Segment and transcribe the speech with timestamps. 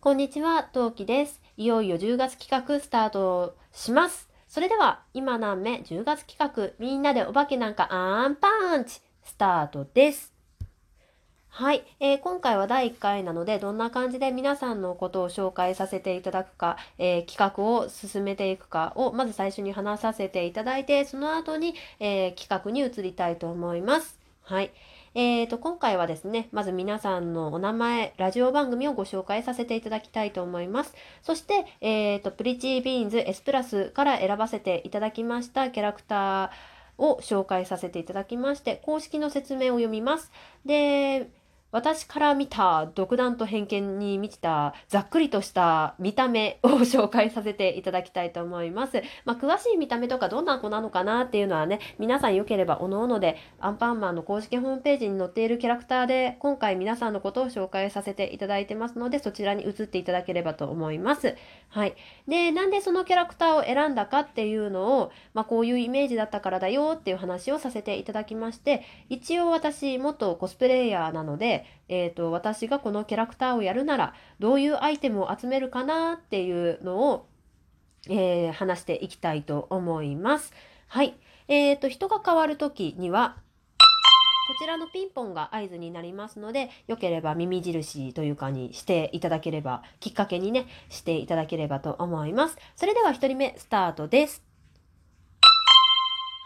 [0.00, 1.42] こんにちは、トウキです。
[1.56, 4.30] いよいよ10月企画スタートします。
[4.46, 10.32] それでは、今何目10月企画、みんなでお化けなんかアンパンチ、スタートです。
[11.48, 24.16] はい、えー今回は第1回なので、どんな感じで皆さんのことを紹介させていただくか、えー企画を進めていくかを、まず最初に話させていただいて、その後に、えー企画に移りたいと思います。
[24.42, 24.70] はい。
[25.14, 30.94] えー、と今回はですねまず皆さんのお名前ラジオ番組をご紹介させていただきたいと思います。
[31.22, 36.50] そして、えー、とプリチービーンズ S プラスから選ばせていただきましたキャラクター
[36.98, 40.30] を紹介させていただきまして公式の説明を読みます。
[40.64, 41.30] で
[41.70, 49.02] 私から見た独断と偏見に満ちたざっくりとした見た目を紹介させていただきたいと思います。
[49.26, 61.36] まあ、詳しい見た目とかどんな子なのかなっていうのはね皆さんよければおのおのでアンパンマンの公式ホームページに載っているキャラクターで今回皆さんのことを紹介させていただいてますのでそちらに移っていただければと思います。
[61.68, 61.94] はい、
[62.26, 71.57] でなんでそのキャラクターを選んだかっていうのを、まあ、こういうイメージだったからだよっていう話をさせていただきまして一応私元コスプレイヤーなので、
[71.88, 77.26] えー、と私がこのキャラクターをやるならどういうアイテムを集めるかなっていうのを、
[78.08, 80.52] えー話していきたいと思います。
[80.86, 81.14] はい、
[81.48, 83.36] えー、と人が変わる時には
[84.48, 92.56] こちらのピンポンが合図になりますので、よければ耳印というかにしていただければ、きっかけにね、していただければと思います。
[92.74, 94.42] それでは1人目、スタートです。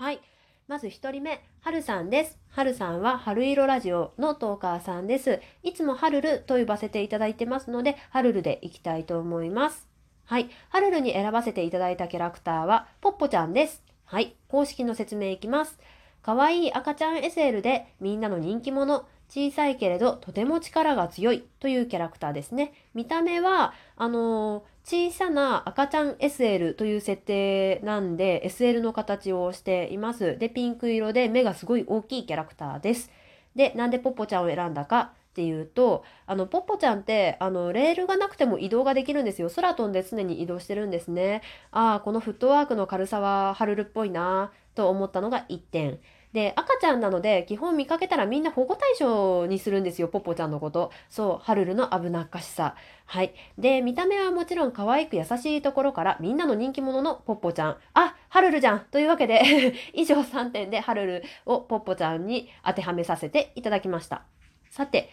[0.01, 0.32] はい。
[0.69, 2.39] まず1人目、はるさんです。
[2.51, 5.41] はるさんは春色ラジオのトーカーさんです。
[5.63, 9.89] いつもはるると呼ばせていただいてますので、はるるでいきたいと思います。
[10.25, 10.51] はい。
[10.69, 13.83] はるるに選ばせていただいたキャラクターは、ぽっぽちゃんです。
[14.05, 14.37] はい。
[14.49, 15.79] 公式の説明いきます。
[16.23, 22.73] 可愛い赤ちゃん SL でみんなの人気者、小さいけれどとても力が強いというキャラクターですね。
[22.95, 30.37] 見た目は、あの小さな赤ちゃん SL という設定なんで SL の形をしています。
[30.39, 33.11] で、ピンク色で目がすごい大きいキャラクターです。
[33.55, 39.49] で、なんでポッポちゃんを選んだかっていうと、あの、ポッポちゃんって、あの、レールがなくても移動ができるんですよ。
[39.51, 41.43] 空飛んで常に移動してるんですね。
[41.71, 46.01] ああ、このフットワークの軽さはハルルっぽいなと思ったのが1点。
[46.33, 50.91] で、赤ちゃんなので、基本見かけたらみんな保護対象にするんですよ、ポッポちゃんのこと。
[51.11, 52.75] そう、ハルルの危なっかしさ。
[53.05, 53.35] はい。
[53.59, 57.77] で、見た目はもちろん可愛く優しいところから、みんなの人気者のポッポちゃん。
[57.93, 59.43] あ、ハルルじゃんというわけで、
[59.93, 64.23] 以上3点でハルルをポッポちゃんに当てはめさせていただきました。
[64.71, 65.11] さて、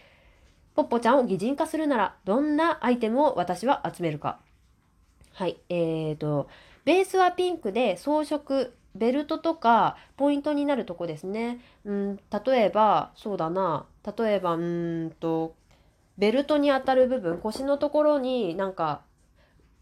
[0.74, 4.38] ポッポちゃんを擬人化するなら、どんなアイテムを私は集めるか。
[5.34, 5.58] はい。
[5.68, 6.48] えーと、
[6.84, 11.58] ベースはピンクで装飾、ベルトとかポイントになるとこですね。
[11.86, 13.86] うん、例えば、そうだな。
[14.18, 15.54] 例えば、うんと、
[16.18, 19.00] ベルトに当たる部分、腰のところになんか、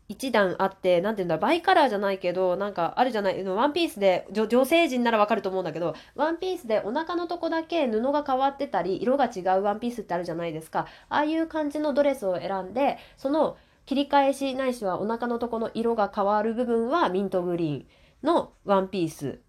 [0.07, 10.87] 一段あって、なんていうんだ、バイカラーじゃないけど、なんかあるじゃない、ワンピースで、女性陣ならわかると思うんだけど、ワンピースでお腹のとこだけ布が変わってたり、色が違うワンピースってあるじゃないですか。
[11.09, 17.87] ああいう感じのドレスを選んで、その切り返しないしはお腹のとこの色が変わる部分はミントグリーン
[18.23, 19.41] のワンピース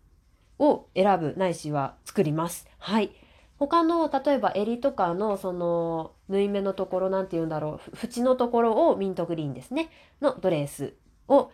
[0.59, 2.67] を選ぶないしは作ります。
[2.77, 3.11] はい。
[3.57, 9.89] 他の例えば襟とかのその縫い目のところなんて言うんだろう縁のところをミントグリーンですね
[10.21, 10.93] のドレス
[11.27, 11.51] を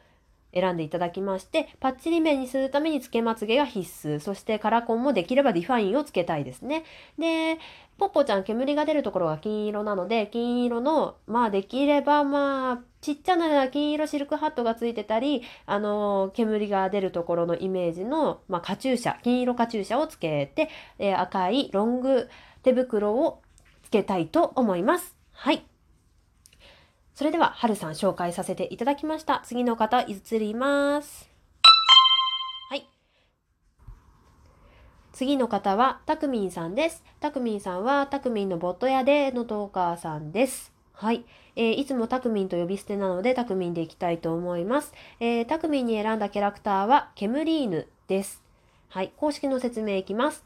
[0.56, 6.86] 選んでいただきましてパッチリ目にするためにつけまつげが必須そしてカラコンもできればディファインをつけたいですね
[7.20, 7.60] で
[7.98, 22.30] ポッポちゃん煙が出るところが金色なので金色のまあできればまあちっちゃな金色シルクハットがついてたりあの煙が出るところのイメージの、まあ、カチューシャ金色カチューシャをつけて、えー赤いロング
[22.64, 23.42] 手袋を
[23.84, 25.16] つけたいと思います。
[25.32, 25.75] はい。
[27.16, 29.42] それでは、はるさん紹介させていただきました。
[29.46, 31.30] 次の方、移ります。
[32.70, 32.86] はい。
[35.14, 37.06] 次の方は、たくみんさんです。
[37.22, 40.74] たくみんさんは、たくみんのボット屋でのトーカーさんです。
[40.92, 41.24] はい。
[41.56, 44.92] えーいつもたくみんと呼び捨てなので、たくみんでいきたいと思います。
[45.22, 48.44] えー、たくみんに選んだキャラクターは、ケムリーヌです。
[48.90, 49.14] はい。
[49.16, 50.44] 公式の説明いきます。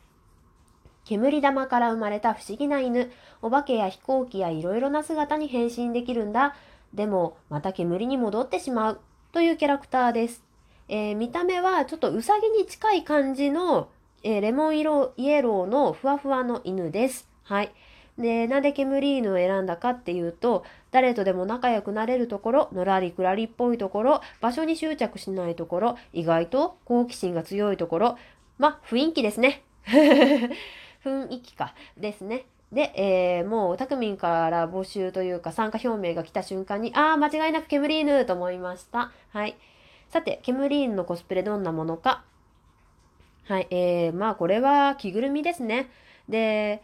[1.10, 3.10] 煙玉から生まれた不思議な犬。
[3.42, 6.56] お化けや飛行機やいろいろな姿に変身できるんだ。
[6.94, 9.00] でも、また煙に戻ってしまう。
[9.32, 10.44] というキャラクターです。
[10.88, 13.90] えー見た目はちょっとウサギに近い感じの、
[14.22, 17.28] えーレモン色イエローのふわふわの犬です。
[17.44, 17.72] はい。
[18.20, 28.18] で、なんでケムリーヌを選んだかっていうと、誰とでも仲良くなれるところ、のらりくらりっぽいところ、場所に執着しないところ、意外と好奇心が強いところ、
[28.60, 29.64] ま、雰囲気ですね。
[31.04, 31.74] 雰囲気か。
[31.98, 32.46] ですね。
[32.72, 39.12] で、えー、もうたくみんから募集というか参加表明が来た瞬間に、ああ、間違いなくケムリーヌと思いました。
[39.31, 39.57] はい。
[40.10, 42.24] さて、ケムリーヌのコスプレどんなものか。
[43.46, 43.68] はい。
[43.72, 45.90] えー、まあこれは着ぐるみですね。
[46.28, 46.84] で、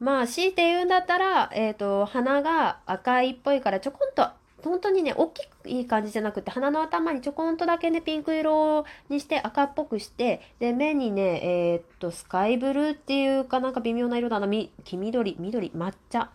[0.00, 4.28] まあ強いて言うんだったら、えっ、ー、と、鼻が赤いっぽいからちょこんと
[4.68, 16.30] 本当にね、大きくいい感じじゃなくて、鼻の頭にちょこんとだけね、ピンク色にして赤っぽくして、で、目にね、えー、っと、スカイブルーっていうかなんか微妙な色だな、黄緑、緑、抹茶。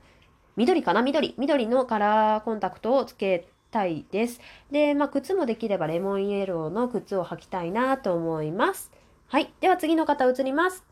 [0.56, 1.04] 緑かな？
[1.04, 1.36] 緑。
[1.38, 4.42] 緑のカラーコンタクトをつけたいです。
[4.72, 8.92] で、まあ、靴もできればレモンイエローの靴を履きたいなと思います。
[9.28, 9.54] はい。
[9.62, 10.84] では次の方移ります。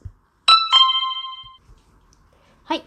[2.64, 2.84] はい。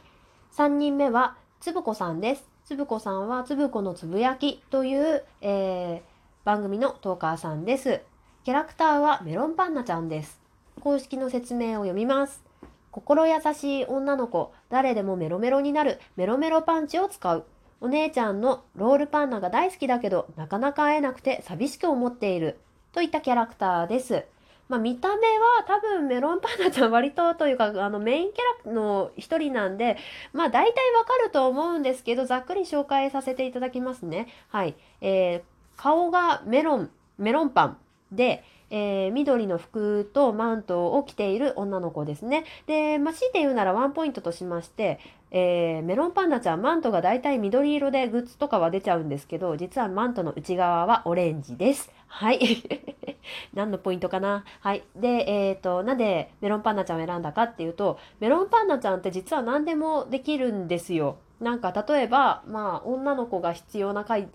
[0.53, 2.58] 3人目は、つぶこさんです。
[2.69, 6.01] つぶこさんはつぶこのつぶやきという、えー、
[6.45, 8.03] 番組のトーカーさんです。
[8.45, 10.39] キャラクターはメロンパンナちゃんです。
[10.79, 12.43] 公式の説明を読みます。
[12.91, 17.47] 心優しい女の子、誰でもメロメロになるメロメロパンチを使う。
[17.81, 22.59] お姉ちゃんのロールパンナが大好きだけど、なかなか会えなくて寂しく思っている。
[22.93, 24.27] といったキャラクターです。
[24.69, 29.97] まあ、見た目は多分メロンパンナちゃん割とというかあのメインキャラの一人なんで
[30.33, 34.29] まあ大体わかると思うんですけどざっくり紹介させていただきますね。
[34.49, 34.75] はい。
[35.01, 37.79] えー、顔がメロン、メロンパン
[38.13, 42.45] で、えー、緑の服とマントを着ている女の子ですね。
[42.67, 44.99] で、まあ、強いて言うならワンポイントとしまして、
[45.31, 51.91] えー、メロンパンナちゃんマントがだいたい緑色でグッズとかは出ちゃうんですけど、実はマントの内側はオレンジです。
[52.07, 52.41] はい。
[53.53, 54.45] 何のポイントかな？
[54.61, 54.83] はい。
[54.97, 61.17] で、えっ、ー、と、なんでメロンパンナちゃんを選んだかっていうと、メロンパンナちゃんって実は何でもできるんですよ。
[61.41, 64.29] なんか例えば、まあ、女の子が必要な回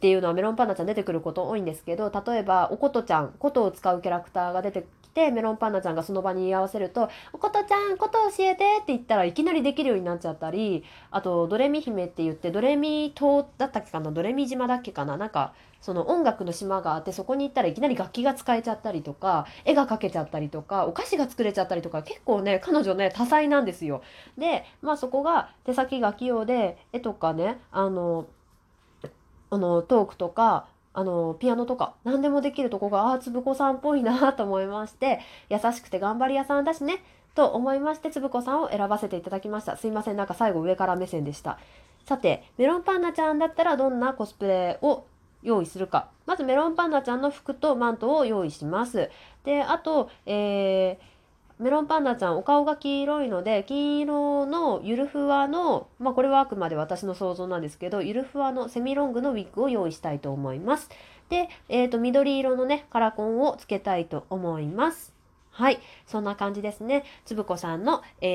[0.00, 15.52] っていうのはメロンパンナちゃん出てくること多いんですけど、例えば、おことちゃん、ことを使うキャラクターが出てきて、メロンパンナちゃんがその場に居合わせると、おことちゃん、こと教えてって言ったらいきなりできるようになっちゃったり、あと、ドレミ姫って言って、ドレミ島だったっけかな、ドレミ島だっけかな、なんか、
[15.82, 24.02] その音楽の島があってそこに行ったらいきなり楽器が使えちゃったりとか絵が描けちゃったりとかお菓子が作れちゃったりとか結構ね彼女ね多彩なんですよ。
[24.36, 28.26] でまあそこが手先が器用で絵とかねあの
[29.50, 37.02] あのトークとかあのピアノとか何でもできるとこがああつぶこさんっぽいなと思いまして優しくて頑張り屋さんだしね
[37.34, 41.58] と思いましてつぶこさんを選ばせていただきましたすいませんなんか最後上から目線でした
[42.06, 45.04] さてメロンパンナちゃんだったらどんなコスプレを
[45.42, 46.08] 用意するか。
[46.26, 49.10] まずメロンパンダちゃんの服とマントを用意します。
[49.44, 51.09] で、あと、えー、
[51.60, 60.88] メロンパンダちゃんお顔が黄色いので金色のゆるふわのまあこれはあくまで私の想像なんですけどゆるふわのセミロングのウィッグを用意したいと思います
[61.28, 65.12] で、えーと、緑色のねカラコンをつけたいと思います
[65.50, 68.26] はいそんな感じですねつぶこさんの、え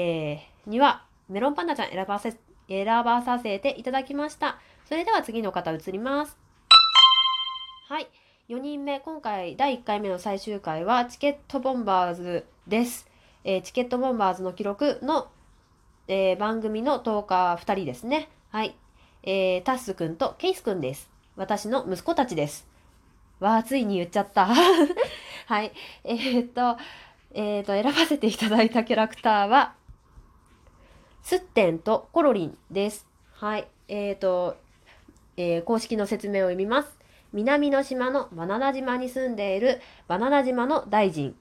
[0.67, 2.37] ー、にはメロンパンダちゃん選ばせ
[2.67, 6.45] 選ばさせていただきましたそれでは次の方移ります
[7.87, 8.07] はい。
[8.49, 13.07] 4人目、今回第1回目の最終回はチケットボンバーズです。
[13.47, 15.27] えー、チケットボンバーズの記録の、
[16.07, 18.27] えー、番組の10日2人ですね。
[18.49, 18.75] はい。
[19.21, 21.11] えー、タッスくんとケイスくんです。
[21.35, 22.67] 私の息子たちです。
[23.39, 24.47] わあ、ついに言っちゃった。
[25.45, 25.71] はい。
[26.03, 26.77] えー、っと、
[27.35, 29.75] えー、っと、選ばせていただいたキャラクターは、
[31.21, 33.05] スッテンとコロリンです。
[33.33, 33.67] はい。
[33.87, 34.57] えー、っと、
[35.37, 36.97] えー、公式の説明を読みます。
[37.31, 41.35] 南の島のバナナ島に住んでいるバナナ島の大臣、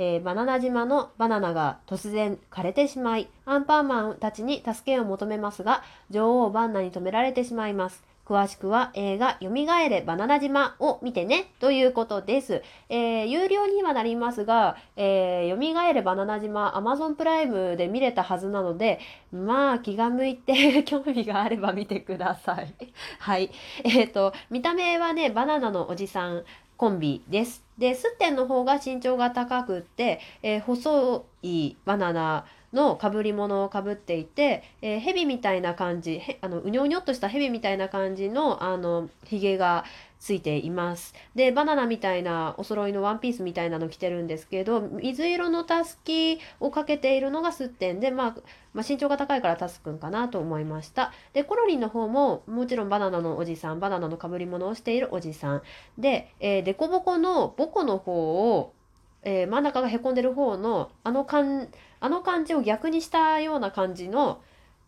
[0.00, 8.08] えー、バナナ島のバナナが突然枯れてしまい、アンパンマンたちに助けを求めますが、女王バンナに止められてしまいます。
[8.24, 9.48] 詳しくは映画蘇
[9.88, 12.62] れバナナ島を見てねということです。
[12.90, 19.00] えー、有料にはなりますが、えー、蘇れバナナ島 Amazon プライムで見れたはずなので、
[19.32, 22.74] まあ気が向いて 興味があれば見てください。
[23.18, 23.50] はい。
[23.82, 26.44] えっ、ー、と、見た目はね、バナナのおじさん
[26.78, 27.64] コンビです。
[27.76, 39.84] で、スッテンの方が身長が高くって、えー、細いバナナのかぶり物をかぶっていて、えー、蛇みたいな感じあのうにょうにょっとした蛇みたいな感じのあのひげが
[40.18, 41.14] ついています。
[41.34, 48.36] でバナナみたいなお揃いのワンピースみたいなの着てるんですけど水色のたすきをかけているのがすってんで、まあ、
[48.74, 51.12] まあ、身長が高いからタスくんかなと思いました。
[51.32, 55.62] でコロリンの方ももちろんバナナのおじさんバナナのかぶり物をしているおじさん。
[55.96, 58.74] で、えー、デコボコのボコの方を
[59.22, 61.68] えー、真ん中がへこんでる方のあのかん
[62.00, 64.40] あの感じを逆にしたような感じの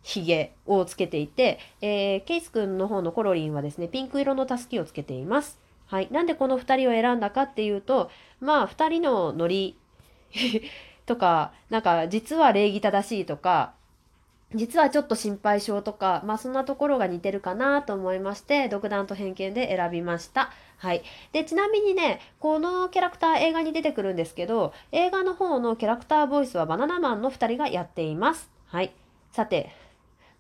[0.03, 5.59] ひげをつけていて、えー、ケイス君の方のコロリンはですねピンク色のたすきをつけています。
[5.87, 8.11] はい、なんでこの2人を選んだかっていうと
[8.41, 9.77] まあ2人のノリ
[11.05, 13.73] とかなんか実は礼儀正しいとか
[14.55, 20.51] 実はちょっと心配性とか、まあそんなところが似てるかなと思いまして、独断と偏見で選びました。
[20.77, 21.03] はい。
[21.33, 28.51] で、ちなみにね、このキャラクター映画に出てくるんですけど、映画の方のキャラクターボイスはバナナマンの2人がやっています。
[28.67, 28.93] はい。
[29.31, 29.71] さて、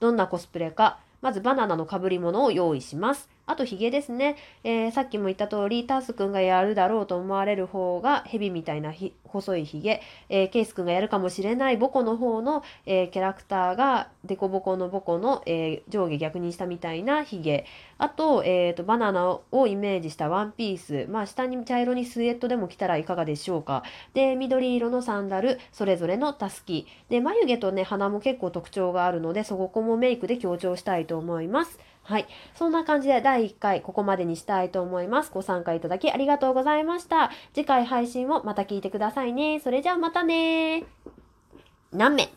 [0.00, 3.28] どんなコスプレか、まずバナナの被り物を用意します。
[3.50, 8.92] あとヒゲですね、えー、さっきも言った通りタースくんがやるだろうと思われる方がヘビみたいな
[9.24, 11.76] 細いヒゲ、えー、ケイスくんがやるかもしれない。
[11.76, 17.64] ボコの方の、えー、キャラクターがデコボコのボコの、え上下逆にしたみたいなヒゲ。
[17.98, 21.06] あと,、えーと、バナナをイメージしたワンピース。
[21.10, 23.82] まあ下に茶色にスウェットでも着たらいかがでしょうか。
[24.14, 26.86] で緑色のサンダルそれぞれのタスキ。
[27.08, 31.78] で眉毛とね鼻も結構特徴があるのでそこもメイクで強調したいと思います。
[32.10, 32.26] はい。
[32.56, 35.30] そんな感じで第1回ここまでにしたいと思います。
[35.32, 37.30] ご参加いただきありがとうございました。
[37.54, 39.60] 次回配信をまた聞いてくださいね。
[39.60, 40.82] それじゃあまたね
[41.92, 42.28] 何名？